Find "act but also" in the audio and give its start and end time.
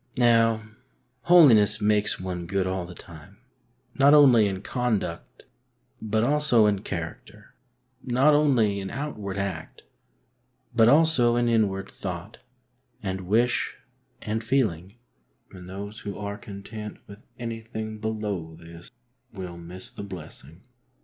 9.37-11.35